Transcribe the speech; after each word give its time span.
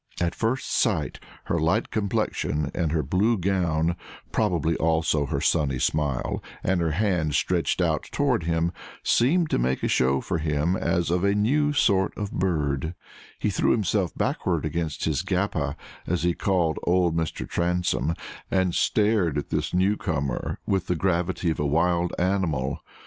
At 0.19 0.33
first 0.33 0.67
sight 0.71 1.19
her 1.43 1.59
light 1.59 1.91
complexion 1.91 2.71
and 2.73 2.91
her 2.91 3.03
blue 3.03 3.37
gown, 3.37 3.95
probably 4.31 4.75
also 4.77 5.27
her 5.27 5.39
sunny 5.39 5.77
smile 5.77 6.41
and 6.63 6.81
her 6.81 6.93
hands 6.93 7.37
stretched 7.37 7.79
out 7.79 8.09
toward 8.11 8.41
him, 8.41 8.71
seemed 9.03 9.51
to 9.51 9.59
make 9.59 9.83
a 9.83 9.87
show 9.87 10.19
for 10.19 10.39
him 10.39 10.75
as 10.75 11.11
of 11.11 11.23
a 11.23 11.35
new 11.35 11.71
sort 11.71 12.17
of 12.17 12.31
bird: 12.31 12.95
he 13.37 13.51
threw 13.51 13.69
himself 13.73 14.11
backward 14.17 14.65
against 14.65 15.05
his 15.05 15.21
"Gappa," 15.21 15.75
as 16.07 16.23
he 16.23 16.33
called 16.33 16.79
old 16.81 17.15
Mr. 17.15 17.47
Transome, 17.47 18.15
and 18.49 18.73
stared 18.73 19.37
at 19.37 19.49
this 19.51 19.71
new 19.71 19.97
comer 19.97 20.57
with 20.65 20.87
the 20.87 20.95
gravity 20.95 21.51
of 21.51 21.59
a 21.59 21.65
wild 21.67 22.11
animal. 22.17 22.79